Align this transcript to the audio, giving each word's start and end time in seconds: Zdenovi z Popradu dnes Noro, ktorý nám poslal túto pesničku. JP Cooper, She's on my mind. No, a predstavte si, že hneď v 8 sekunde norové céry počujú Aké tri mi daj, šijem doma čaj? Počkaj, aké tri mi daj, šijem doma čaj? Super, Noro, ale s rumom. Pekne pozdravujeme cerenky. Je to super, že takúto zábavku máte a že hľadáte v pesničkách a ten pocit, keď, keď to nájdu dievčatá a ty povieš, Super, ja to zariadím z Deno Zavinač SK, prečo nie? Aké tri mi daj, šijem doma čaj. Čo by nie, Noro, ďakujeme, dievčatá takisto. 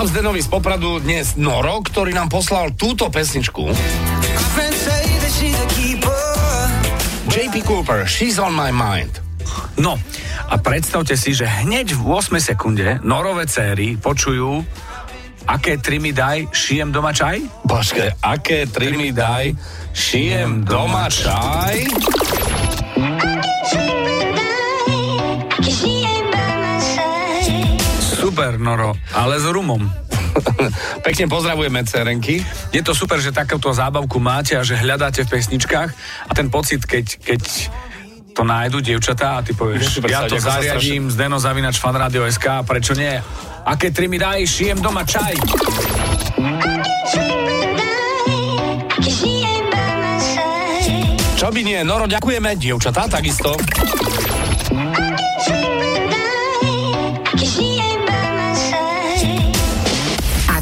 Zdenovi 0.00 0.40
z 0.40 0.48
Popradu 0.48 0.96
dnes 0.96 1.36
Noro, 1.36 1.84
ktorý 1.84 2.16
nám 2.16 2.32
poslal 2.32 2.72
túto 2.72 3.12
pesničku. 3.12 3.68
JP 7.28 7.54
Cooper, 7.68 8.08
She's 8.08 8.40
on 8.40 8.56
my 8.56 8.72
mind. 8.72 9.20
No, 9.76 10.00
a 10.48 10.56
predstavte 10.56 11.20
si, 11.20 11.36
že 11.36 11.44
hneď 11.44 11.92
v 11.92 12.16
8 12.16 12.32
sekunde 12.40 12.96
norové 13.04 13.44
céry 13.44 14.00
počujú 14.00 14.64
Aké 15.50 15.80
tri 15.80 15.98
mi 15.98 16.12
daj, 16.12 16.52
šijem 16.52 16.92
doma 16.92 17.10
čaj? 17.10 17.40
Počkaj, 17.64 18.22
aké 18.22 18.68
tri 18.68 18.92
mi 18.92 19.10
daj, 19.10 19.50
šijem 19.90 20.62
doma 20.68 21.08
čaj? 21.08 22.09
Super, 28.40 28.56
Noro, 28.56 28.96
ale 29.12 29.36
s 29.36 29.44
rumom. 29.44 29.84
Pekne 31.04 31.28
pozdravujeme 31.28 31.84
cerenky. 31.84 32.40
Je 32.72 32.80
to 32.80 32.96
super, 32.96 33.20
že 33.20 33.36
takúto 33.36 33.68
zábavku 33.68 34.16
máte 34.16 34.56
a 34.56 34.64
že 34.64 34.80
hľadáte 34.80 35.28
v 35.28 35.36
pesničkách 35.36 35.90
a 36.24 36.32
ten 36.32 36.48
pocit, 36.48 36.80
keď, 36.88 37.20
keď 37.20 37.68
to 38.32 38.40
nájdu 38.40 38.80
dievčatá 38.80 39.36
a 39.36 39.44
ty 39.44 39.52
povieš, 39.52 40.00
Super, 40.00 40.08
ja 40.08 40.24
to 40.24 40.40
zariadím 40.40 41.12
z 41.12 41.20
Deno 41.20 41.36
Zavinač 41.36 41.76
SK, 41.76 42.64
prečo 42.64 42.96
nie? 42.96 43.12
Aké 43.68 43.92
tri 43.92 44.08
mi 44.08 44.16
daj, 44.16 44.40
šijem 44.48 44.80
doma 44.80 45.04
čaj. 45.04 45.36
Čo 51.36 51.52
by 51.52 51.60
nie, 51.60 51.84
Noro, 51.84 52.08
ďakujeme, 52.08 52.56
dievčatá 52.56 53.04
takisto. 53.04 53.52